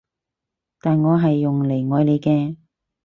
[0.79, 2.57] 但我係用嚟愛你嘅